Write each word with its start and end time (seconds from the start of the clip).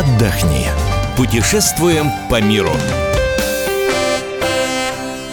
отдохни. 0.00 0.66
Путешествуем 1.14 2.06
по 2.30 2.40
миру. 2.40 2.70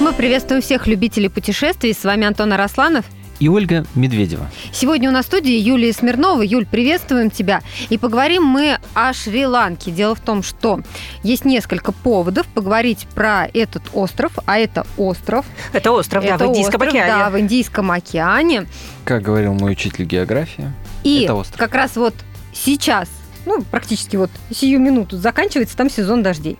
Мы 0.02 0.12
приветствуем 0.12 0.62
всех 0.62 0.88
любителей 0.88 1.30
путешествий. 1.30 1.94
С 1.94 2.04
вами 2.04 2.28
Антон 2.28 2.52
Арасланов 2.52 3.06
и 3.40 3.48
Ольга 3.48 3.86
Медведева. 3.96 4.50
Сегодня 4.74 5.10
у 5.10 5.14
нас 5.14 5.24
в 5.24 5.28
студии 5.30 5.54
Юлия 5.54 5.94
Смирнова. 5.94 6.42
Юль, 6.42 6.66
приветствуем 6.66 7.30
тебя. 7.30 7.62
И 7.88 7.98
поговорим 7.98 8.44
мы 8.44 8.80
о 8.94 9.14
Шри-Ланке. 9.14 9.92
Дело 9.92 10.16
в 10.16 10.20
том, 10.20 10.44
что 10.44 10.82
есть 11.24 11.46
несколько 11.46 11.94
поводов 11.94 12.46
поговорить 12.48 13.08
про 13.16 13.48
этот 13.54 13.84
остров, 13.94 14.34
а 14.46 14.58
это 14.58 14.86
остров. 14.98 15.46
Это 15.72 15.94
остров, 15.94 16.26
это 16.26 16.40
да, 16.40 16.46
в 16.46 16.50
Индийском 16.50 16.82
остров, 16.82 16.94
океане. 16.94 17.14
Да, 17.14 17.30
в 17.30 17.40
Индийском 17.40 17.92
океане. 17.92 18.68
Как 19.06 19.22
говорил 19.22 19.54
мой 19.54 19.72
учитель 19.72 20.04
географии, 20.04 20.74
и 21.06 21.22
это 21.24 21.36
остров. 21.36 21.58
как 21.58 21.74
раз 21.74 21.96
вот 21.96 22.16
сейчас, 22.52 23.08
ну, 23.48 23.64
практически 23.64 24.16
вот 24.16 24.30
сию 24.52 24.80
минуту 24.80 25.18
заканчивается 25.18 25.76
там 25.76 25.90
сезон 25.90 26.22
дождей. 26.24 26.60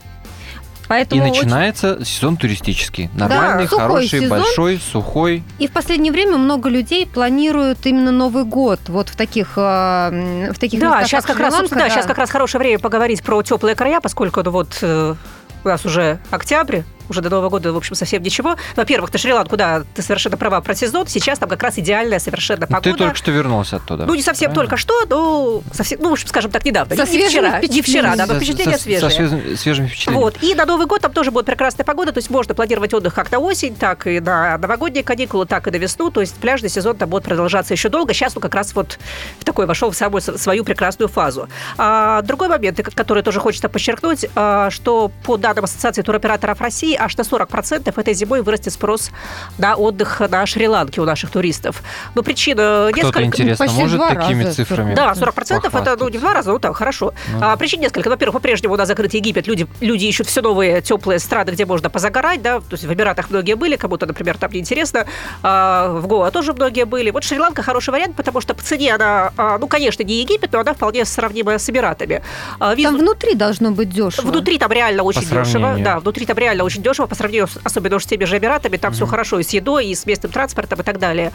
Поэтому 0.88 1.26
и 1.26 1.30
начинается 1.30 1.96
очень... 1.96 2.06
сезон 2.06 2.38
туристический. 2.38 3.10
Нормальный, 3.14 3.68
да, 3.70 3.78
хороший, 3.78 4.22
сезон. 4.22 4.30
большой, 4.30 4.80
сухой. 4.80 5.44
И 5.60 5.68
в 5.68 5.72
последнее 5.72 6.14
время 6.14 6.38
много 6.38 6.70
людей 6.70 7.06
планируют 7.06 7.86
именно 7.86 8.12
Новый 8.12 8.46
год 8.46 8.80
вот 8.88 9.10
в 9.10 9.16
таких, 9.16 9.54
э, 9.58 10.52
в 10.54 10.60
таких 10.60 10.80
да, 10.80 10.88
местах, 10.88 11.08
сейчас 11.08 11.26
как, 11.26 11.40
раз, 11.40 11.54
да, 11.54 11.76
да, 11.76 11.90
сейчас 11.90 12.06
как 12.06 12.18
раз 12.18 12.30
хорошее 12.30 12.60
время 12.60 12.80
поговорить 12.80 13.22
про 13.22 13.42
теплые 13.44 13.76
края, 13.76 14.00
поскольку 14.00 14.42
ну, 14.44 14.52
вот 14.52 14.78
э, 14.82 15.16
у 15.64 15.68
нас 15.68 15.86
уже 15.86 16.20
октябрь, 16.32 16.82
уже 17.10 17.22
до 17.22 17.30
Нового 17.30 17.50
года, 17.50 17.74
в 17.74 17.78
общем, 17.78 17.96
совсем 17.96 18.22
ничего. 18.22 18.56
Во-первых, 18.76 19.12
на 19.14 19.20
Шри-Ланку, 19.20 19.58
да, 19.58 19.84
ты 19.94 20.02
совершенно 20.02 20.38
права 20.38 20.62
про 20.62 20.76
сезон. 20.76 21.08
Сейчас 21.08 21.40
там 21.40 21.50
как 21.50 21.62
раз 21.64 21.78
идеальная 21.78 22.20
совершенно 22.20 22.68
погода. 22.68 22.92
Ты 22.92 22.98
только 22.98 23.16
что 23.16 23.32
вернулся 23.32 23.78
оттуда. 23.78 24.06
Ну, 24.06 24.16
не 24.16 24.22
совсем 24.22 24.52
правильно? 24.52 24.70
только 24.70 24.78
что, 24.78 25.06
но 25.10 25.62
совсем, 25.72 26.00
ну, 26.02 26.10
в 26.10 26.14
общем, 26.14 26.28
скажем 26.28 26.52
так, 26.52 26.66
недавно. 26.66 26.96
Со 26.96 27.12
не, 27.12 27.18
не 27.18 27.30
вчера, 27.30 27.60
не 27.62 27.82
вчера, 27.82 28.16
да, 28.16 28.26
но 28.26 28.36
впечатления 28.36 28.78
со, 28.78 28.84
свежие. 28.84 29.10
Со 29.10 29.16
свежими, 29.16 29.56
свежими 29.56 29.88
впечатлениями. 29.88 30.24
Вот. 30.24 30.44
И 30.44 30.56
на 30.56 30.66
Новый 30.66 30.88
год 30.88 31.02
там 31.02 31.12
тоже 31.12 31.32
будет 31.32 31.46
прекрасная 31.46 31.86
погода, 31.86 32.12
то 32.12 32.18
есть 32.20 32.30
можно 32.30 32.54
планировать 32.54 32.94
отдых 32.94 33.14
как 33.14 33.32
на 33.32 33.40
осень, 33.40 33.76
так 33.76 34.08
и 34.08 34.20
на 34.20 34.58
новогодние 34.58 35.04
каникулы, 35.04 35.46
так 35.46 35.68
и 35.68 35.72
на 35.72 35.78
весну. 35.78 36.12
То 36.12 36.22
есть 36.22 36.36
пляжный 36.36 36.70
сезон 36.70 36.98
там 36.98 37.10
будет 37.10 37.24
продолжаться 37.24 37.74
еще 37.74 37.90
долго. 37.90 38.14
Сейчас 38.14 38.36
он 38.36 38.42
как 38.42 38.56
раз 38.56 38.74
вот 38.76 39.00
в 39.40 39.46
такой 39.46 39.66
вошел 39.66 39.92
в 39.92 39.96
самую 39.96 40.22
свою 40.22 40.64
прекрасную 40.64 41.08
фазу. 41.08 41.48
А, 41.78 42.22
другой 42.22 42.50
момент, 42.50 42.80
который 42.96 43.24
тоже 43.24 43.40
хочется 43.40 43.70
подчеркнуть, 43.70 44.26
а, 44.36 44.70
что 44.70 45.12
по 45.24 45.38
данным 45.38 45.66
Ассоциации 45.66 46.02
туроператоров 46.02 46.62
России, 46.62 46.97
аж 46.98 47.18
на 47.18 47.22
40% 47.22 47.94
этой 48.00 48.14
зимой 48.14 48.42
вырастет 48.42 48.74
спрос 48.74 49.12
на 49.58 49.76
отдых 49.76 50.22
на 50.30 50.46
Шри-Ланке 50.46 51.02
у 51.02 51.06
наших 51.06 51.32
туристов. 51.32 51.82
Но 52.16 52.24
причина 52.24 52.90
Кто-то, 52.92 53.20
несколько... 53.20 53.24
интересно, 53.26 53.66
Почти 53.66 53.82
может 53.82 54.08
такими 54.08 54.44
раза. 54.44 54.56
цифрами 54.56 54.96
Да, 54.96 55.12
40% 55.14 55.82
это 55.82 55.98
ну, 56.00 56.10
не 56.10 56.18
в 56.18 56.22
два 56.22 56.34
раза, 56.34 56.52
ну 56.52 56.60
так, 56.60 56.76
хорошо. 56.76 57.14
Ну. 57.34 57.40
А, 57.42 57.56
причин 57.58 57.80
несколько. 57.82 58.10
Во-первых, 58.10 58.34
по-прежнему 58.36 58.74
у 58.74 58.78
нас 58.78 58.88
закрыт 58.88 59.14
Египет, 59.14 59.48
люди, 59.48 59.68
люди 59.82 60.06
ищут 60.06 60.28
все 60.28 60.42
новые 60.42 60.82
теплые 60.82 61.20
страны, 61.20 61.52
где 61.52 61.66
можно 61.66 61.90
позагорать, 61.90 62.42
да, 62.42 62.60
то 62.60 62.74
есть 62.74 62.84
в 62.84 62.94
Эмиратах 62.94 63.30
многие 63.30 63.56
были, 63.56 63.76
кому-то, 63.76 64.06
например, 64.06 64.38
там 64.38 64.52
неинтересно, 64.52 65.06
а, 65.44 65.92
в 65.94 66.08
Гоа 66.08 66.32
тоже 66.32 66.54
многие 66.54 66.86
были. 66.86 67.12
Вот 67.12 67.24
Шри-Ланка 67.24 67.62
хороший 67.64 67.92
вариант, 67.92 68.16
потому 68.16 68.42
что 68.42 68.54
по 68.54 68.62
цене 68.62 68.96
она, 68.96 69.32
а, 69.38 69.58
ну, 69.58 69.68
конечно, 69.68 70.04
не 70.04 70.22
Египет, 70.22 70.54
но 70.54 70.60
она 70.60 70.74
вполне 70.74 71.06
сравнимая 71.06 71.58
с 71.58 71.70
Эмиратами. 71.70 72.24
А, 72.60 72.74
визу- 72.74 72.84
Там 72.84 72.98
внутри 72.98 73.36
должно 73.36 73.72
быть 73.72 73.90
дешево. 73.90 74.28
Внутри 74.28 74.58
там 74.58 74.72
реально 74.72 75.04
очень 75.04 75.22
дешево. 75.22 75.78
Да, 75.80 76.00
внутри 76.00 76.26
там 76.26 76.38
реально 76.38 76.64
очень 76.64 76.82
дешево 76.88 77.08
по 77.08 77.16
сравнению 77.16 77.48
с, 77.48 77.58
особенно 77.64 77.98
уж 77.98 78.04
с 78.04 78.08
теми 78.08 78.26
же 78.26 78.38
Эмиратами. 78.38 78.78
Там 78.78 78.94
все 78.94 79.06
хорошо 79.06 79.40
и 79.40 79.44
с 79.44 79.50
едой, 79.50 79.88
и 79.88 79.96
с 79.96 80.06
местным 80.06 80.32
транспортом 80.32 80.80
и 80.80 80.84
так 80.84 81.00
далее. 81.00 81.32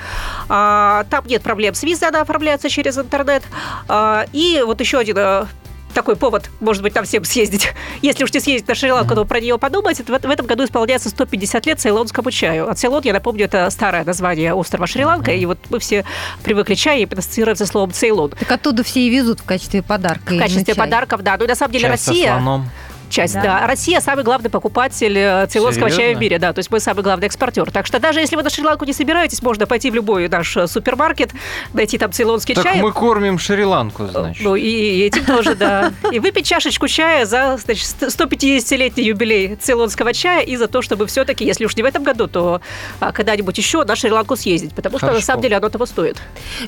А, 0.48 1.04
там 1.10 1.26
нет 1.26 1.42
проблем 1.42 1.74
с 1.74 1.82
визой, 1.82 2.08
она 2.08 2.22
оформляется 2.22 2.68
через 2.68 2.98
интернет. 2.98 3.42
А, 3.88 4.26
и 4.32 4.62
вот 4.64 4.80
еще 4.80 4.98
один 4.98 5.16
а, 5.18 5.46
такой 5.92 6.16
повод, 6.16 6.50
может 6.60 6.82
быть, 6.82 6.94
там 6.94 7.04
всем 7.04 7.24
съездить. 7.24 7.68
Если 8.02 8.24
уж 8.24 8.32
не 8.32 8.40
съездить 8.40 8.68
на 8.68 8.74
Шри-Ланку, 8.74 9.14
то 9.14 9.24
про 9.24 9.40
нее 9.40 9.58
подумать. 9.58 10.00
В, 10.00 10.06
в 10.06 10.30
этом 10.30 10.46
году 10.46 10.64
исполняется 10.64 11.08
150 11.10 11.66
лет 11.66 11.80
цейлонскому 11.80 12.30
чаю. 12.30 12.70
А 12.70 12.74
Цейлон, 12.74 13.02
я 13.04 13.12
напомню, 13.12 13.44
это 13.44 13.68
старое 13.70 14.04
название 14.04 14.54
острова 14.54 14.86
Шри-Ланка, 14.86 15.32
и 15.32 15.44
вот 15.46 15.58
мы 15.70 15.78
все 15.78 16.04
привыкли 16.42 16.74
чай 16.74 17.02
именно 17.02 17.18
ассоциировать 17.18 17.58
со 17.58 17.66
словом 17.66 17.92
Цейлон. 17.92 18.30
Так 18.30 18.50
оттуда 18.50 18.82
все 18.82 19.00
и 19.00 19.10
везут 19.10 19.40
в 19.40 19.44
качестве 19.44 19.82
подарка. 19.82 20.34
В 20.34 20.38
качестве 20.38 20.64
чай. 20.64 20.74
подарков, 20.74 21.22
да. 21.22 21.36
Ну 21.36 21.44
и 21.44 21.48
на 21.48 21.54
самом 21.54 21.72
деле 21.72 21.88
Чай 21.88 21.98
со 21.98 22.10
Россия 22.10 22.32
слоном. 22.32 22.70
Часть, 23.12 23.34
Да. 23.34 23.42
да. 23.42 23.66
Россия 23.66 24.00
самый 24.00 24.24
главный 24.24 24.50
покупатель 24.50 25.16
э, 25.16 25.46
цейлонского 25.46 25.90
чая 25.90 26.14
в 26.16 26.18
мире, 26.18 26.38
да, 26.38 26.52
то 26.52 26.58
есть 26.58 26.70
мы 26.70 26.80
самый 26.80 27.02
главный 27.02 27.26
экспортер. 27.26 27.70
Так 27.70 27.86
что 27.86 28.00
даже 28.00 28.20
если 28.20 28.34
вы 28.36 28.42
на 28.42 28.50
Шри-Ланку 28.50 28.84
не 28.84 28.92
собираетесь, 28.92 29.42
можно 29.42 29.66
пойти 29.66 29.90
в 29.90 29.94
любой 29.94 30.28
наш 30.28 30.56
э, 30.56 30.66
супермаркет, 30.66 31.30
найти 31.72 31.98
там 31.98 32.12
цейлонский 32.12 32.54
Так 32.54 32.64
чай. 32.64 32.80
мы 32.82 32.92
кормим 32.92 33.38
Шри-Ланку, 33.38 34.06
значит. 34.06 34.42
Ну, 34.42 34.56
и, 34.56 34.62
и 34.66 35.02
этим 35.02 35.24
тоже, 35.24 35.54
да. 35.54 35.92
И 36.10 36.18
выпить 36.18 36.46
чашечку 36.46 36.88
чая 36.88 37.26
за 37.26 37.58
значит, 37.62 37.84
150-летний 38.00 39.04
юбилей 39.04 39.56
цейлонского 39.56 40.12
чая 40.12 40.42
и 40.42 40.56
за 40.56 40.66
то, 40.66 40.82
чтобы 40.82 41.06
все-таки, 41.06 41.44
если 41.44 41.64
уж 41.66 41.76
не 41.76 41.82
в 41.82 41.86
этом 41.86 42.02
году, 42.02 42.26
то 42.26 42.60
а, 43.00 43.12
когда-нибудь 43.12 43.56
еще 43.58 43.84
на 43.84 43.94
Шри-Ланку 43.96 44.36
съездить, 44.36 44.74
потому 44.74 44.98
что 44.98 45.06
на 45.06 45.12
Хорошо. 45.12 45.26
самом 45.26 45.42
деле 45.42 45.56
оно 45.56 45.68
того 45.68 45.86
стоит. 45.86 46.16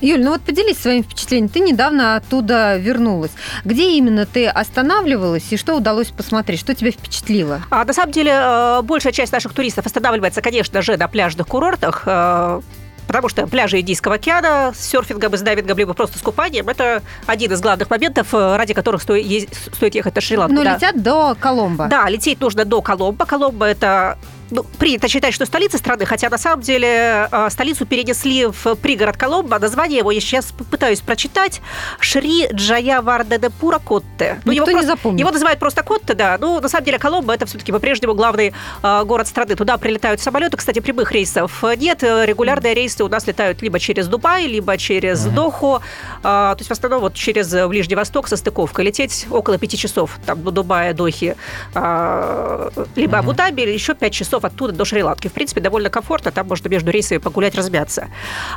Юль, 0.01 0.21
ну 0.23 0.31
вот 0.31 0.41
поделись 0.41 0.77
своими 0.77 1.01
впечатлениями. 1.01 1.47
Ты 1.51 1.59
недавно 1.61 2.15
оттуда 2.17 2.77
вернулась. 2.77 3.31
Где 3.63 3.91
именно 3.97 4.25
ты 4.25 4.47
останавливалась 4.47 5.43
и 5.51 5.57
что 5.57 5.75
удалось 5.75 6.07
посмотреть? 6.07 6.34
Что 6.57 6.73
тебя 6.75 6.91
впечатлило? 6.91 7.61
А 7.69 7.85
на 7.85 7.93
самом 7.93 8.11
деле 8.11 8.31
э, 8.33 8.81
большая 8.83 9.13
часть 9.13 9.31
наших 9.31 9.53
туристов 9.53 9.85
останавливается, 9.85 10.41
конечно 10.41 10.81
же, 10.81 10.97
на 10.97 11.07
пляжных 11.07 11.47
курортах. 11.47 12.03
э, 12.05 12.61
Потому 13.07 13.29
что 13.29 13.45
пляжи 13.47 13.79
Индийского 13.79 14.15
океана 14.15 14.73
с 14.75 14.79
серфингом 14.79 15.33
и 15.33 15.37
с 15.37 15.41
дайвингом, 15.41 15.77
либо 15.77 15.93
просто 15.93 16.17
с 16.17 16.21
купанием, 16.21 16.67
это 16.69 17.03
один 17.27 17.51
из 17.51 17.61
главных 17.61 17.89
моментов, 17.89 18.33
э, 18.33 18.55
ради 18.57 18.73
которых 18.73 19.01
стоит, 19.01 19.53
стоит 19.73 19.95
ехать 19.95 20.15
на 20.15 20.21
Шри-Ланку. 20.21 20.55
Но 20.55 20.63
да. 20.63 20.75
летят 20.75 21.01
до 21.01 21.35
Коломбо. 21.39 21.85
Да, 21.85 22.09
лететь 22.09 22.41
нужно 22.41 22.65
до 22.65 22.81
Коломбо. 22.81 23.25
Коломбо 23.25 23.65
это 23.65 24.17
ну, 24.51 24.63
принято 24.63 25.07
считать, 25.07 25.33
что 25.33 25.45
столица 25.45 25.77
страны, 25.77 26.05
хотя 26.05 26.29
на 26.29 26.37
самом 26.37 26.61
деле 26.61 27.27
э, 27.31 27.49
столицу 27.49 27.85
перенесли 27.85 28.45
в 28.45 28.75
пригород 28.75 29.17
Коломбо. 29.17 29.59
Название 29.59 29.99
его 29.99 30.11
я 30.11 30.19
сейчас 30.21 30.51
пытаюсь 30.71 31.01
прочитать. 31.01 31.61
Шри 31.99 32.47
Джая 32.53 33.01
Варденепура 33.01 33.79
Котте. 33.79 34.39
Никто 34.45 34.51
его, 34.51 34.65
не 34.65 34.71
просто- 34.73 34.87
запомнит. 34.87 35.19
его 35.19 35.31
называют 35.31 35.59
просто 35.59 35.83
Котте, 35.83 36.13
да. 36.13 36.37
Ну, 36.39 36.59
на 36.59 36.69
самом 36.69 36.85
деле 36.85 36.99
Коломбо 36.99 37.33
это 37.33 37.45
все-таки 37.45 37.71
по-прежнему 37.71 38.13
главный 38.13 38.53
э, 38.83 39.03
город 39.03 39.27
страны. 39.27 39.55
Туда 39.55 39.77
прилетают 39.77 40.21
самолеты. 40.21 40.57
Кстати, 40.57 40.79
прямых 40.79 41.11
рейсов 41.11 41.63
нет. 41.77 42.03
Регулярные 42.03 42.73
рейсы 42.73 43.03
у 43.03 43.07
нас 43.07 43.27
летают 43.27 43.61
либо 43.61 43.79
через 43.79 44.07
Дубай, 44.07 44.47
либо 44.47 44.77
через 44.77 45.25
Доху. 45.25 45.81
Э, 46.19 46.21
то 46.21 46.55
есть 46.59 46.69
в 46.69 46.71
основном 46.71 47.01
вот 47.01 47.13
через 47.13 47.53
э, 47.53 47.67
Ближний 47.67 47.95
Восток 47.95 48.27
со 48.27 48.37
стыковкой. 48.37 48.85
Лететь 48.85 49.25
около 49.29 49.57
пяти 49.57 49.77
часов 49.77 50.19
там 50.25 50.43
до 50.43 50.51
Дубая, 50.51 50.93
Дохи, 50.93 51.35
э, 51.73 52.69
либо 52.95 53.17
Абу-Даби, 53.19 53.61
или 53.63 53.71
еще 53.71 53.93
пять 53.95 54.13
часов 54.13 54.34
оттуда 54.43 54.73
до 54.73 54.83
Шри-Ланки. 54.85 55.27
В 55.27 55.33
принципе, 55.33 55.61
довольно 55.61 55.89
комфортно. 55.89 56.31
Там 56.31 56.47
можно 56.47 56.67
между 56.67 56.91
рейсами 56.91 57.19
погулять, 57.19 57.55
размяться. 57.55 58.09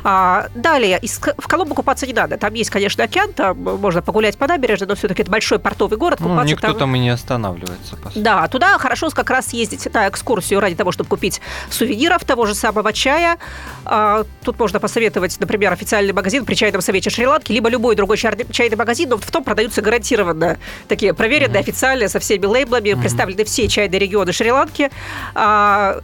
А, 0.03 0.47
далее, 0.55 0.99
из, 1.01 1.19
в 1.19 1.47
Коломбо 1.47 1.75
купаться 1.75 2.05
не 2.07 2.13
надо. 2.13 2.37
Там 2.37 2.53
есть, 2.53 2.69
конечно, 2.69 3.03
океан, 3.03 3.33
там 3.33 3.57
можно 3.57 4.01
погулять 4.01 4.37
по 4.37 4.47
набережной, 4.47 4.87
но 4.87 4.95
все-таки 4.95 5.21
это 5.21 5.31
большой 5.31 5.59
портовый 5.59 5.97
город. 5.97 6.19
Ну, 6.19 6.27
никто 6.51 6.67
там 6.79 6.95
и 6.95 6.99
не 6.99 7.09
останавливается. 7.09 7.97
да, 8.15 8.47
туда 8.47 8.77
хорошо 8.77 9.09
как 9.09 9.29
раз 9.29 9.47
съездить 9.47 9.91
на 9.93 10.07
экскурсию 10.09 10.59
ради 10.59 10.75
того, 10.75 10.91
чтобы 10.91 11.09
купить 11.09 11.41
сувениров 11.69 12.23
того 12.25 12.45
же 12.45 12.55
самого 12.55 12.91
чая. 12.93 13.37
А, 13.85 14.23
Тут 14.43 14.59
можно 14.59 14.79
посоветовать, 14.79 15.39
например, 15.39 15.71
официальный 15.73 16.13
магазин 16.13 16.45
при 16.45 16.55
чайном 16.55 16.81
совете 16.81 17.09
Шри-Ланки, 17.09 17.51
либо 17.51 17.69
любой 17.69 17.95
другой 17.95 18.17
чай- 18.17 18.45
чайный 18.51 18.77
магазин, 18.77 19.09
но 19.09 19.17
в 19.17 19.29
том 19.31 19.43
продаются 19.43 19.81
гарантированно 19.81 20.57
такие 20.87 21.13
проверенные, 21.13 21.59
официальные, 21.59 22.09
со 22.09 22.19
всеми 22.19 22.45
лейблами, 22.45 22.93
представлены 22.93 23.43
все 23.45 23.67
чайные 23.67 23.99
регионы 23.99 24.31
Шри-Ланки. 24.31 24.89
А, 25.35 25.68
uh, 25.69 26.01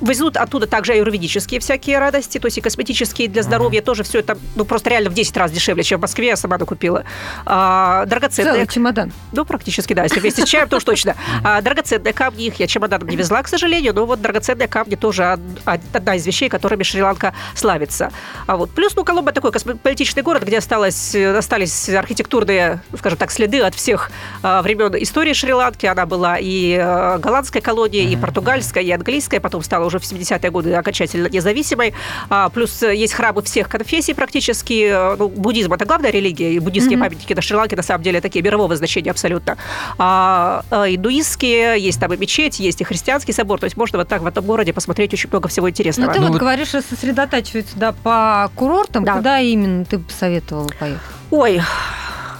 Везут 0.00 0.36
оттуда 0.36 0.66
также 0.66 0.92
аюрведические 0.92 1.60
всякие 1.60 1.98
радости, 1.98 2.38
то 2.38 2.46
есть 2.46 2.58
и 2.58 2.60
косметические 2.60 3.28
для 3.28 3.42
здоровья. 3.42 3.82
Тоже 3.82 4.02
все 4.02 4.20
это, 4.20 4.38
ну, 4.56 4.64
просто 4.64 4.90
реально 4.90 5.10
в 5.10 5.14
10 5.14 5.36
раз 5.36 5.52
дешевле, 5.52 5.82
чем 5.82 5.98
в 5.98 6.02
Москве. 6.02 6.28
Я 6.28 6.36
сама 6.36 6.58
накупила. 6.58 7.04
А, 7.44 8.06
драгоценные 8.06 8.52
Целый 8.54 8.66
чемодан. 8.68 9.12
ну, 9.32 9.44
практически, 9.44 9.92
да. 9.92 10.04
Если 10.04 10.20
вместе 10.20 10.46
с 10.46 10.48
чаем, 10.48 10.68
то 10.68 10.76
уж 10.76 10.84
точно. 10.84 11.16
А, 11.44 11.60
драгоценные 11.60 12.12
камни, 12.12 12.46
их 12.46 12.60
я 12.60 12.66
чемоданом 12.66 13.08
не 13.08 13.16
везла, 13.16 13.42
к 13.42 13.48
сожалению, 13.48 13.94
но 13.94 14.06
вот 14.06 14.20
драгоценные 14.20 14.68
камни 14.68 14.94
тоже 14.94 15.38
од- 15.66 15.80
одна 15.92 16.14
из 16.16 16.26
вещей, 16.26 16.48
которыми 16.48 16.82
Шри-Ланка 16.82 17.34
славится. 17.54 18.10
А 18.46 18.56
вот 18.56 18.70
плюс, 18.70 18.94
ну, 18.96 19.04
Коломбо 19.04 19.32
такой 19.32 19.52
космополитичный 19.52 20.22
город, 20.22 20.42
где 20.44 20.58
осталось, 20.58 21.14
остались 21.14 21.88
архитектурные, 21.88 22.80
скажем 22.98 23.18
так, 23.18 23.30
следы 23.30 23.60
от 23.60 23.74
всех 23.74 24.10
а, 24.42 24.62
времен 24.62 24.94
истории 25.02 25.32
Шри-Ланки. 25.32 25.86
Она 25.86 26.06
была 26.06 26.36
и 26.38 26.76
э, 26.80 27.18
голландской 27.18 27.60
колонией, 27.60 28.12
и 28.12 28.16
португальской, 28.16 28.84
и 28.84 28.90
английской, 28.92 29.38
потом 29.40 29.62
стала 29.62 29.81
уже 29.84 29.98
в 29.98 30.02
70-е 30.02 30.50
годы 30.50 30.74
окончательно 30.74 31.28
независимой. 31.28 31.94
А, 32.28 32.48
плюс 32.48 32.82
э, 32.82 32.94
есть 32.94 33.12
храмы 33.14 33.42
всех 33.42 33.68
конфессий 33.68 34.14
практически. 34.14 34.88
Э, 34.90 35.16
Ну, 35.18 35.28
буддизм– 35.28 35.72
это 35.74 35.84
главная 35.84 36.10
религия, 36.10 36.52
и 36.54 36.58
буддийские 36.58 36.98
памятники 36.98 37.32
на 37.34 37.42
Шри-Ланке 37.42 37.76
на 37.76 37.82
самом 37.82 38.02
деле 38.02 38.20
такие 38.20 38.42
мирового 38.42 38.74
значения 38.76 39.10
абсолютно. 39.10 39.56
А, 39.98 40.64
а, 40.70 40.86
индуистские, 40.88 41.78
есть 41.80 42.00
там 42.00 42.12
и 42.12 42.16
мечеть, 42.16 42.60
есть 42.60 42.80
и 42.80 42.84
христианский 42.84 43.32
собор, 43.32 43.58
то 43.60 43.64
есть 43.64 43.76
можно 43.76 43.98
вот 43.98 44.08
так 44.08 44.22
в 44.22 44.26
этом 44.26 44.44
городе 44.44 44.72
посмотреть 44.72 45.12
очень 45.14 45.28
много 45.30 45.48
всего 45.48 45.68
интересного. 45.68 46.08
Ну, 46.08 46.14
ты 46.14 46.20
Ну 46.20 46.26
вот 46.26 46.32
вот- 46.32 46.40
говоришь, 46.40 46.68
что 46.68 46.82
сосредотачивается 46.82 47.76
да, 47.76 47.92
по 47.92 48.50
курортам. 48.54 49.04
Да. 49.04 49.16
Куда 49.16 49.40
именно 49.40 49.84
ты 49.84 49.98
бы 49.98 50.04
посоветовала 50.04 50.68
поехать? 50.78 51.00
Ой, 51.30 51.62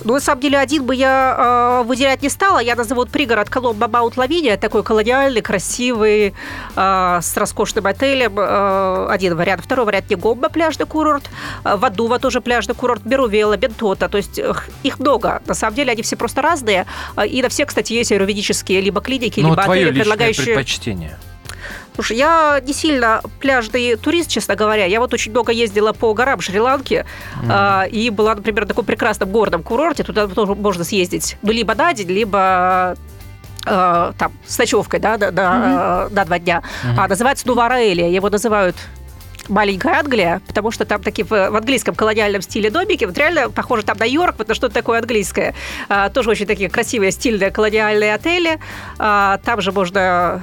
Ну, 0.04 0.14
на 0.14 0.20
самом 0.20 0.40
деле, 0.40 0.58
один 0.58 0.84
бы 0.84 0.94
я 0.94 1.80
э, 1.82 1.86
выделять 1.86 2.22
не 2.22 2.28
стала. 2.28 2.58
Я 2.58 2.74
назову 2.76 3.06
пригород 3.06 3.48
Коломбо 3.48 3.88
Маунт 3.88 4.16
Лавиния, 4.16 4.56
такой 4.56 4.82
колониальный, 4.82 5.42
красивый, 5.42 6.34
э, 6.76 7.18
с 7.22 7.36
роскошным 7.36 7.86
отелем. 7.86 8.38
Э, 8.38 9.06
один 9.08 9.36
вариант. 9.36 9.62
Второй 9.64 9.86
вариант 9.86 10.10
Негомба, 10.10 10.48
пляжный 10.48 10.86
курорт. 10.86 11.30
Вадува 11.64 12.18
тоже 12.18 12.40
пляжный 12.40 12.74
курорт. 12.74 13.02
Берувела, 13.02 13.56
Бентота. 13.56 14.08
То 14.08 14.18
есть 14.18 14.40
их 14.82 14.98
много. 14.98 15.42
На 15.46 15.54
самом 15.54 15.74
деле, 15.76 15.92
они 15.92 16.02
все 16.02 16.16
просто 16.16 16.42
разные. 16.42 16.86
И 17.28 17.42
на 17.42 17.48
все, 17.48 17.66
кстати, 17.66 17.92
есть 17.92 18.10
юридические 18.10 18.80
либо 18.80 19.00
клиники, 19.00 19.40
Ну, 19.40 19.50
либо 19.50 19.62
отели, 19.62 19.92
предлагающие... 19.92 20.46
предпочтение. 20.46 21.18
Слушай, 21.94 22.16
я 22.16 22.60
не 22.64 22.72
сильно 22.72 23.20
пляжный 23.40 23.96
турист, 23.96 24.30
честно 24.30 24.54
говоря. 24.54 24.86
Я 24.86 25.00
вот 25.00 25.12
очень 25.12 25.30
много 25.30 25.52
ездила 25.52 25.92
по 25.92 26.14
горам 26.14 26.40
Шри-Ланки 26.40 27.04
а, 27.48 27.84
и 27.90 28.10
была, 28.10 28.34
например, 28.34 28.64
в 28.64 28.68
таком 28.68 28.84
прекрасном 28.84 29.30
горном 29.30 29.62
курорте. 29.62 30.02
Туда 30.02 30.26
тоже 30.26 30.54
можно 30.54 30.84
съездить, 30.84 31.36
ну, 31.42 31.52
либо 31.52 31.74
на 31.74 31.92
день, 31.92 32.08
либо 32.08 32.96
а, 33.66 34.12
там 34.18 34.32
с 34.46 34.58
ночевкой, 34.58 35.00
да, 35.00 35.18
на, 35.18 35.30
на, 35.30 36.08
на 36.08 36.24
два 36.24 36.38
дня. 36.38 36.62
А, 36.96 37.08
называется 37.08 37.46
Нувараэлия. 37.46 38.08
Его 38.08 38.30
называют 38.30 38.76
маленькая 39.48 39.98
Англия, 39.98 40.40
потому 40.46 40.70
что 40.70 40.84
там 40.84 41.02
такие 41.02 41.24
в, 41.24 41.30
в 41.30 41.56
английском 41.56 41.94
колониальном 41.94 42.42
стиле 42.42 42.70
домики, 42.70 43.04
вот 43.04 43.18
реально 43.18 43.50
похоже 43.50 43.82
там 43.82 43.98
на 43.98 44.04
Йорк, 44.04 44.36
вот 44.38 44.48
на 44.48 44.54
что-то 44.54 44.74
такое 44.74 45.00
английское. 45.00 45.54
А, 45.88 46.08
тоже 46.10 46.30
очень 46.30 46.46
такие 46.46 46.70
красивые, 46.70 47.12
стильные 47.12 47.50
колониальные 47.50 48.14
отели. 48.14 48.58
А, 48.98 49.38
там 49.44 49.60
же 49.60 49.72
можно 49.72 50.42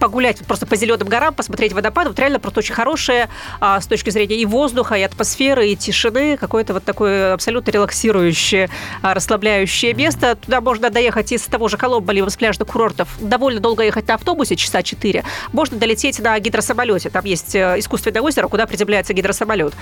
погулять 0.00 0.38
вот 0.40 0.48
просто 0.48 0.66
по 0.66 0.74
зеленым 0.74 1.06
горам, 1.06 1.34
посмотреть 1.34 1.72
водопад. 1.72 2.08
Вот 2.08 2.18
реально 2.18 2.40
просто 2.40 2.60
очень 2.60 2.74
хорошее 2.74 3.28
а, 3.60 3.80
с 3.80 3.86
точки 3.86 4.10
зрения 4.10 4.36
и 4.36 4.46
воздуха, 4.46 4.96
и 4.96 5.02
атмосферы, 5.02 5.68
и 5.68 5.76
тишины. 5.76 6.36
Какое-то 6.36 6.72
вот 6.74 6.84
такое 6.84 7.34
абсолютно 7.34 7.70
релаксирующее, 7.70 8.68
а, 9.02 9.14
расслабляющее 9.14 9.94
место. 9.94 10.34
Туда 10.36 10.60
можно 10.60 10.90
доехать 10.90 11.30
из 11.32 11.42
того 11.42 11.68
же 11.68 11.76
Коломбо, 11.76 12.12
либо 12.12 12.28
с 12.28 12.36
пляжных 12.36 12.66
курортов. 12.68 13.08
Довольно 13.20 13.60
долго 13.60 13.84
ехать 13.84 14.08
на 14.08 14.14
автобусе, 14.14 14.56
часа 14.56 14.82
четыре. 14.82 15.22
Можно 15.52 15.76
долететь 15.78 16.18
на 16.18 16.38
гидросамолете. 16.40 17.10
Там 17.10 17.24
есть 17.26 17.54
э, 17.54 17.78
искусственное 17.78 18.22
озеро, 18.22 18.48
куда 18.48 18.66
приземляется 18.66 19.12
гидросамолет. 19.12 19.74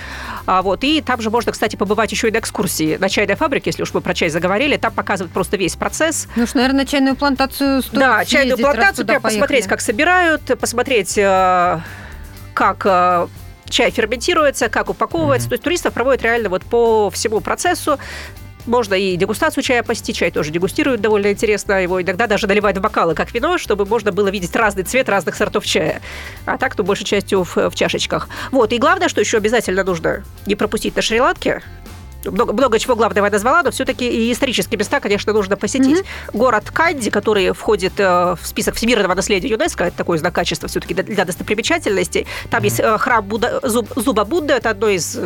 А, 0.46 0.62
вот. 0.62 0.82
И 0.84 1.00
там 1.00 1.20
же 1.22 1.30
можно, 1.30 1.52
кстати, 1.52 1.76
побывать 1.76 2.10
еще 2.12 2.28
и 2.28 2.32
на 2.32 2.38
экскурсии 2.38 2.96
на 2.96 3.08
чайной 3.08 3.36
фабрике, 3.36 3.70
если 3.70 3.82
уж 3.82 3.94
мы 3.94 4.00
про 4.00 4.14
чай 4.14 4.28
заговорили. 4.28 4.76
Там 4.76 4.92
показывают 4.92 5.32
просто 5.32 5.56
весь 5.56 5.76
процесс. 5.76 6.26
Ну 6.34 6.46
что, 6.46 6.56
наверное, 6.58 6.80
на 6.82 6.86
чайную 6.86 7.14
плантацию 7.16 7.82
стоит 7.82 7.98
Да, 8.00 8.24
чайную 8.24 8.58
плантацию, 8.58 9.06
прям 9.06 9.22
посмотреть, 9.22 9.64
поехали. 9.64 9.68
как 9.68 9.80
собирают, 9.80 10.07
посмотреть, 10.60 11.16
э, 11.18 11.80
как 12.54 12.86
э, 12.86 13.28
чай 13.68 13.90
ферментируется, 13.90 14.68
как 14.68 14.90
упаковывается. 14.90 15.48
То 15.48 15.54
есть 15.54 15.64
туристов 15.64 15.94
проводят 15.94 16.22
реально 16.22 16.48
вот 16.48 16.64
по 16.64 17.10
всему 17.10 17.40
процессу. 17.40 17.98
Можно 18.66 18.94
и 18.94 19.16
дегустацию 19.16 19.62
чая 19.62 19.82
посетить, 19.82 20.16
чай 20.16 20.30
тоже 20.30 20.50
дегустируют 20.50 21.00
довольно 21.00 21.32
интересно. 21.32 21.82
Его 21.82 22.02
иногда 22.02 22.26
даже 22.26 22.46
наливают 22.46 22.76
в 22.76 22.80
бокалы, 22.82 23.14
как 23.14 23.32
вино, 23.32 23.56
чтобы 23.56 23.86
можно 23.86 24.12
было 24.12 24.28
видеть 24.28 24.54
разный 24.54 24.82
цвет 24.82 25.08
разных 25.08 25.36
сортов 25.36 25.64
чая. 25.64 26.02
А 26.44 26.58
так, 26.58 26.74
то 26.74 26.82
большей 26.82 27.06
частью 27.06 27.44
в, 27.44 27.56
в 27.56 27.74
чашечках. 27.74 28.28
Вот. 28.50 28.72
И 28.72 28.78
главное, 28.78 29.08
что 29.08 29.20
еще 29.20 29.38
обязательно 29.38 29.84
нужно 29.84 30.22
не 30.44 30.54
пропустить 30.54 30.94
на 30.96 31.02
Шри-Ланке, 31.02 31.62
много, 32.30 32.52
много 32.52 32.78
чего 32.78 32.96
главного 32.96 33.26
я 33.26 33.32
назвала, 33.32 33.62
но 33.62 33.70
все-таки 33.70 34.08
и 34.08 34.32
исторические 34.32 34.78
места, 34.78 35.00
конечно, 35.00 35.32
нужно 35.32 35.56
посетить. 35.56 36.04
Город 36.32 36.70
Канди, 36.72 37.10
который 37.10 37.52
входит 37.52 37.94
э, 37.98 38.36
в 38.40 38.46
список 38.46 38.74
всемирного 38.74 39.14
наследия 39.14 39.48
ЮНЕСКО, 39.48 39.84
это 39.84 39.96
такой 39.96 40.18
знак 40.18 40.34
качества 40.34 40.68
все-таки 40.68 40.94
для, 40.94 41.24
достопримечательностей. 41.24 42.26
Там 42.50 42.62
есть 42.64 42.80
э, 42.80 42.98
храм 42.98 43.24
Будда, 43.24 43.60
Зуб- 43.62 44.00
Зуба 44.00 44.24
Будды, 44.24 44.54
это 44.54 44.70
одно 44.70 44.88
из 44.88 45.18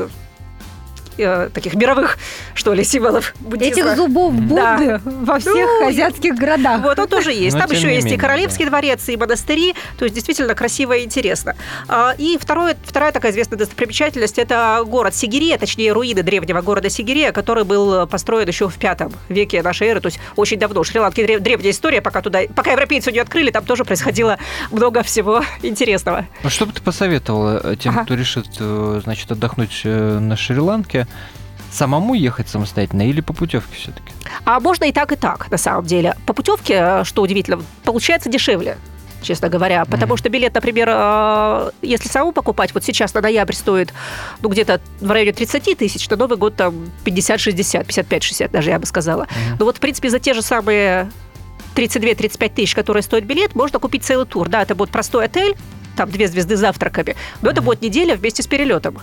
э, 1.18 1.48
таких 1.52 1.74
мировых, 1.74 2.18
что 2.54 2.72
ли, 2.74 2.84
символов 2.84 3.34
буддизма. 3.40 3.72
Этих 3.72 3.96
зубов 3.96 4.34
Да. 4.48 4.76
Будды 4.76 5.00
во 5.04 5.38
всех 5.38 5.54
Ну, 5.54 5.88
азиатских 5.88 6.34
городах. 6.34 6.82
Вот 6.82 6.98
он 6.98 7.08
тоже 7.08 7.32
есть. 7.32 7.54
Но 7.56 7.62
Там 7.62 7.70
еще 7.70 7.88
есть 7.92 8.02
и 8.06 8.10
менее, 8.10 8.20
Королевский 8.20 8.64
да. 8.64 8.70
дворец, 8.70 9.08
и 9.08 9.16
монастыри. 9.16 9.74
То 9.98 10.04
есть 10.04 10.14
действительно 10.14 10.54
красиво 10.54 10.92
и 10.94 11.04
интересно. 11.04 11.54
А, 11.88 12.14
И 12.18 12.38
второе, 12.40 12.76
вторая 12.84 13.12
такая 13.12 13.32
известная 13.32 13.58
достопримечательность– 13.58 14.38
это 14.38 14.82
город 14.86 15.14
Сигирия, 15.14 15.58
точнее 15.58 15.92
руины 15.92 16.22
древнего 16.22 16.60
города 16.62 16.88
Сигирия, 16.90 17.32
который 17.32 17.64
был 17.64 18.06
построен 18.06 18.48
еще 18.48 18.68
в 18.68 18.74
пятом 18.76 19.12
веке 19.28 19.62
нашей 19.62 19.88
эры, 19.88 20.00
то 20.00 20.06
есть 20.06 20.18
очень 20.36 20.58
давно. 20.58 20.82
Древ- 20.82 21.40
древняя 21.40 21.70
история, 21.72 22.00
пока 22.00 22.20
туда, 22.22 22.40
пока 22.54 22.72
европейцы 22.72 23.12
не 23.12 23.18
открыли, 23.18 23.50
там 23.50 23.64
тоже 23.64 23.84
происходило 23.84 24.38
много 24.70 25.02
всего 25.02 25.42
интересного. 25.62 26.26
Ну, 26.42 26.50
что 26.50 26.66
бы 26.66 26.72
ты 26.72 26.82
посоветовала 26.82 27.76
тем, 27.76 27.92
Ага. 27.94 28.04
кто 28.04 28.14
решит, 28.14 28.46
э, 28.58 29.00
значит, 29.04 29.30
отдохнуть 29.30 29.82
э, 29.84 30.18
на 30.18 30.36
Шри-Ланке, 30.36 31.01
самому 31.70 32.14
ехать 32.14 32.48
самостоятельно 32.48 33.08
или 33.08 33.20
по 33.20 33.32
путевке 33.32 33.74
все-таки? 33.74 34.12
А 34.44 34.60
можно 34.60 34.84
и 34.84 34.92
так, 34.92 35.12
и 35.12 35.16
так, 35.16 35.50
на 35.50 35.56
самом 35.56 35.86
деле. 35.86 36.16
По 36.26 36.32
путевке, 36.34 36.74
э, 36.74 37.04
что 37.04 37.22
удивительно, 37.22 37.62
получается 37.84 38.28
дешевле 38.28 38.76
честно 39.22 39.48
говоря. 39.48 39.84
Потому 39.84 40.16
что 40.16 40.28
билет, 40.28 40.54
например, 40.54 40.88
э, 40.90 41.70
если 41.82 42.08
самому 42.08 42.32
покупать, 42.32 42.74
вот 42.74 42.84
сейчас 42.84 43.14
на 43.14 43.20
ноябрь 43.20 43.54
стоит 43.54 43.94
ну, 44.40 44.48
где-то 44.48 44.80
в 45.00 45.10
районе 45.10 45.32
30 45.32 45.78
тысяч, 45.78 46.08
на 46.10 46.16
Новый 46.16 46.36
год 46.36 46.56
там 46.56 46.90
50-60, 47.04 47.86
55-60 47.86 48.50
даже, 48.50 48.70
я 48.70 48.78
бы 48.78 48.86
сказала. 48.86 49.28
Ну 49.58 49.64
вот, 49.64 49.76
в 49.76 49.80
принципе, 49.80 50.10
за 50.10 50.18
те 50.18 50.34
же 50.34 50.42
самые 50.42 51.10
32-35 51.74 52.52
тысяч, 52.54 52.74
которые 52.74 53.02
стоит 53.02 53.24
билет, 53.24 53.54
можно 53.54 53.78
купить 53.78 54.04
целый 54.04 54.26
тур. 54.26 54.48
Да, 54.48 54.62
это 54.62 54.74
будет 54.74 54.90
простой 54.90 55.26
отель, 55.26 55.56
там 55.96 56.10
две 56.10 56.28
звезды 56.28 56.56
с 56.56 56.60
завтраками, 56.60 57.16
но 57.40 57.50
это 57.50 57.62
будет 57.62 57.82
неделя 57.82 58.16
вместе 58.16 58.42
с 58.42 58.46
перелетом. 58.46 58.98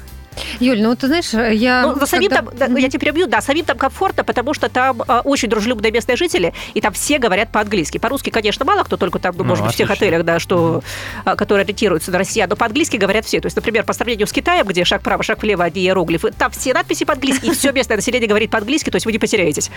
Юль, 0.59 0.81
ну 0.81 0.95
ты 0.95 1.07
знаешь, 1.07 1.33
я... 1.33 1.81
Ну, 1.83 2.06
самим 2.06 2.30
когда- 2.30 2.50
там, 2.51 2.74
да, 2.74 2.80
я 2.80 2.89
тебя 2.89 3.00
перебью, 3.00 3.27
да, 3.27 3.41
самим 3.41 3.65
там 3.65 3.77
комфортно, 3.77 4.24
потому 4.24 4.53
что 4.53 4.69
там 4.69 5.01
а, 5.07 5.21
очень 5.21 5.50
дружелюбные 5.50 5.91
местные 5.91 6.15
жители, 6.15 6.53
и 6.74 6.81
там 6.81 6.94
все 6.94 7.18
говорят 7.18 7.51
по-английски. 7.51 7.97
По-русски, 7.97 8.30
конечно, 8.30 8.65
мало 8.65 8.83
кто, 8.83 8.97
только 8.97 9.19
там, 9.19 9.36
ну, 9.38 9.44
Ну, 9.44 9.50
может 9.50 9.65
быть, 9.65 9.74
в 9.74 9.77
тех 9.77 9.89
отелях, 9.89 10.24
да, 10.24 10.39
что, 10.39 10.83
а, 11.25 11.36
которые 11.36 11.63
ориентируются 11.63 12.12
на 12.12 12.18
россиян, 12.19 12.50
но 12.50 12.56
по-английски 12.56 12.97
говорят 12.97 13.25
все. 13.25 13.39
То 13.39 13.47
есть, 13.47 13.56
например, 13.56 13.83
по 13.83 13.94
сравнению 13.94 14.27
с 14.27 14.31
Китаем, 14.31 14.65
где 14.68 14.83
шаг 14.86 15.01
вправо, 15.01 15.24
шаг 15.24 15.41
влево, 15.41 15.63
одни 15.63 15.81
иероглифы, 15.83 16.31
там 16.31 16.51
все 16.51 16.74
надписи 16.74 17.06
по-английски, 17.06 17.47
и 17.47 17.51
все 17.51 17.71
местное 17.71 17.97
население 17.97 18.27
говорит 18.27 18.51
по-английски, 18.51 18.89
то 18.89 18.95
есть 18.95 19.06
вы 19.06 19.12
не 19.12 19.19
потеряетесь. 19.19 19.69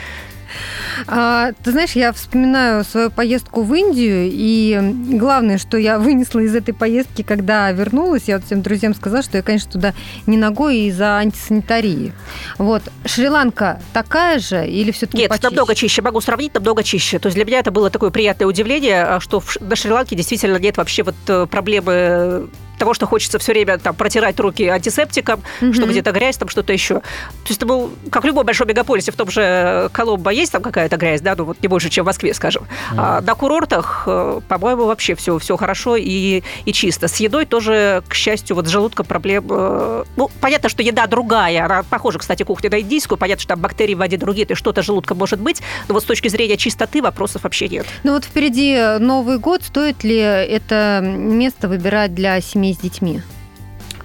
А, 1.07 1.53
ты 1.63 1.73
знаешь, 1.73 1.93
я 1.93 2.13
вспоминаю 2.13 2.85
свою 2.85 3.11
поездку 3.11 3.63
в 3.63 3.75
Индию, 3.75 4.29
и 4.31 4.79
главное, 5.19 5.59
что 5.59 5.77
я 5.77 5.99
вынесла 5.99 6.41
из 6.41 6.55
этой 6.55 6.75
поездки, 6.75 7.23
когда 7.23 7.71
вернулась, 7.71 8.25
я 8.27 8.37
вот 8.37 8.47
всем 8.47 8.63
друзьям 8.63 8.95
сказала, 8.95 9.23
что 9.23 9.37
я, 9.37 9.43
конечно, 9.43 9.71
туда 9.71 9.95
не 10.27 10.37
ногой 10.37 10.79
из-за 10.89 11.17
антисанитарии. 11.17 12.13
Вот. 12.59 12.83
Шри-Ланка 13.05 13.81
такая 13.93 14.39
же 14.39 14.67
или 14.67 14.91
все-таки 14.91 15.19
Нет, 15.19 15.31
почище? 15.31 15.49
намного 15.49 15.75
чище. 15.75 16.03
Могу 16.03 16.21
сравнить, 16.21 16.55
намного 16.55 16.83
чище. 16.83 17.19
То 17.19 17.27
есть 17.27 17.37
для 17.37 17.45
меня 17.45 17.61
это 17.61 17.71
было 17.71 17.91
такое 17.91 18.11
приятное 18.11 18.47
удивление, 18.47 19.03
а, 19.05 19.21
что 19.21 19.43
на 19.61 19.77
Шри-Ланке 19.77 20.17
действительно 20.17 20.57
нет 20.57 20.77
вообще 20.77 21.03
вот 21.03 21.15
э, 21.29 21.47
проблемы 21.47 22.49
того, 22.79 22.95
что 22.95 23.07
хочется 23.07 23.39
все 23.39 23.53
время 23.53 23.79
там 23.79 23.95
протирать 23.95 24.39
руки 24.41 24.67
антисептиком, 24.67 25.43
Мгм. 25.61 25.75
что 25.75 25.87
где-то 25.87 26.13
грязь, 26.13 26.37
там 26.37 26.49
что-то 26.49 26.73
еще. 26.73 26.95
То 26.97 27.03
есть 27.49 27.59
это 27.59 27.67
был, 27.67 27.93
как 28.11 28.25
в 28.25 28.27
любом 28.27 28.45
большом 28.45 28.69
мегаполисе, 28.69 29.13
в 29.13 29.17
том 29.17 29.31
же 29.31 29.89
Коломбо 29.93 30.31
есть 30.31 30.53
там 30.53 30.63
какая-то 30.63 30.97
грязь, 30.97 31.21
да, 31.21 31.35
ну 31.37 31.45
вот 31.45 31.59
не 31.63 31.69
больше, 31.69 31.91
чем 31.91 32.05
в 32.05 32.07
Москве, 32.07 32.35
скажем. 32.35 32.67
А 32.97 33.21
на 33.21 33.35
курортах, 33.35 34.05
э, 34.07 34.41
по-моему, 34.49 34.87
вообще 34.87 35.15
все, 35.15 35.39
все 35.39 35.57
хорошо 35.57 35.97
и, 35.97 36.43
и 36.65 36.73
чисто. 36.73 37.09
С 37.09 37.17
едой 37.17 37.47
тоже, 37.47 38.03
к 38.09 38.15
счастью, 38.15 38.57
вот 38.57 38.67
с 38.67 38.71
желудком 38.71 39.07
проблем... 39.07 39.47
э, 39.51 40.05
Ну, 40.17 40.31
понятно, 40.41 40.69
что 40.69 40.83
еда 40.83 41.07
другая, 41.07 41.65
она 41.65 41.83
похожа, 41.85 42.19
кстати, 42.19 42.43
кухня 42.43 42.71
на 42.71 42.81
индийскую, 42.81 43.19
понятно, 43.19 43.41
что 43.43 43.49
там 43.51 43.61
бактерии 43.61 43.95
в 43.95 43.99
воде 43.99 44.17
другие, 44.17 44.47
то 44.47 44.53
есть 44.53 44.59
что-то 44.61 44.83
с 44.83 44.87
желудком 44.87 45.19
может 45.19 45.41
быть, 45.41 45.63
но 45.89 45.95
вот 45.95 46.03
с 46.03 46.07
точки 46.07 46.29
зрения 46.29 46.57
чистоты 46.57 47.01
вопросов 47.03 47.43
вообще 47.45 47.69
нет. 47.69 47.87
Ну 48.03 48.13
вот 48.13 48.25
впереди 48.25 48.99
Новый 48.99 49.39
год. 49.39 49.63
Стоит 49.63 50.03
ли 50.05 50.17
это 50.19 51.01
место 51.03 51.69
выбирать 51.69 52.15
для 52.15 52.41
семей 52.63 52.75
с 52.75 52.79
детьми? 52.79 53.21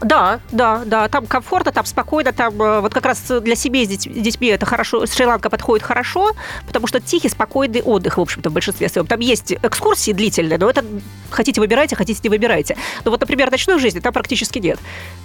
Да, 0.02 0.40
да, 0.52 0.84
да, 0.86 1.08
там 1.08 1.26
комфортно, 1.26 1.72
там 1.72 1.86
спокойно, 1.86 2.32
там 2.32 2.62
э, 2.62 2.82
вот 2.82 2.94
как 2.94 3.06
раз 3.06 3.32
для 3.42 3.56
семей 3.56 3.86
с 3.86 3.90
деть- 3.90 4.04
с 4.04 4.22
детьми 4.22 4.48
это 4.48 4.64
хорошо, 4.64 5.08
Шри-Ланка 5.08 5.50
подходит 5.50 5.84
хорошо, 5.84 6.34
потому 6.68 6.86
что 6.86 7.00
тихий, 7.00 7.30
спокойный 7.30 7.82
отдых, 7.82 8.18
в 8.18 8.22
общем-то, 8.22 8.52
в 8.52 8.54
большинстве 8.54 8.90
своем. 8.90 9.08
Там 9.08 9.22
есть 9.22 9.54
экскурсии 9.54 10.12
длительные, 10.12 10.60
но 10.60 10.70
это 10.70 10.86
хотите 11.32 11.62
выбирайте, 11.62 11.96
хотите 11.96 12.20
не 12.24 12.30
выбирайте. 12.30 12.78
Но 13.06 13.12
вот, 13.12 13.22
например, 13.22 13.50
ночной 13.50 13.80
жизни 13.80 14.00
там 14.00 14.14
практически 14.14 14.60
нет. 14.60 14.78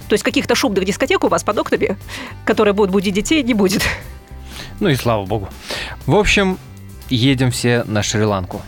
То 0.09 0.13
есть 0.13 0.23
каких-то 0.23 0.55
шумных 0.55 0.85
дискотек 0.85 1.23
у 1.23 1.27
вас 1.27 1.43
под 1.43 1.59
окнами, 1.59 1.95
которые 2.43 2.73
будут 2.73 2.91
будить 2.91 3.13
детей, 3.13 3.43
не 3.43 3.53
будет. 3.53 3.83
Ну 4.79 4.89
и 4.89 4.95
слава 4.95 5.23
богу. 5.25 5.49
В 6.07 6.15
общем, 6.15 6.57
едем 7.09 7.51
все 7.51 7.83
на 7.85 8.01
Шри-Ланку. 8.01 8.63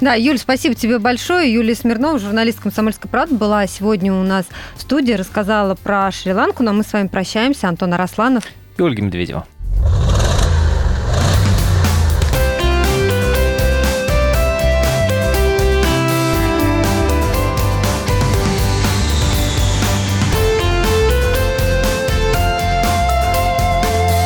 Да, 0.00 0.14
Юль, 0.14 0.38
спасибо 0.38 0.74
тебе 0.74 0.98
большое. 0.98 1.52
Юлия 1.52 1.74
Смирнова, 1.74 2.18
журналист 2.18 2.60
«Комсомольской 2.60 3.10
правды», 3.10 3.34
была 3.34 3.66
сегодня 3.66 4.12
у 4.12 4.22
нас 4.22 4.46
в 4.76 4.82
студии, 4.82 5.12
рассказала 5.12 5.74
про 5.74 6.10
Шри-Ланку. 6.10 6.62
Но 6.62 6.72
мы 6.72 6.82
с 6.82 6.92
вами 6.92 7.08
прощаемся. 7.08 7.68
Антон 7.68 7.94
Арасланов. 7.94 8.44
И 8.76 8.82
Ольга 8.82 9.02
Медведева. 9.02 9.46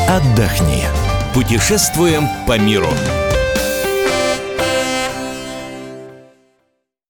Отдохни. 0.07 0.83
Путешествуем 1.33 2.27
по 2.45 2.59
миру. 2.59 2.87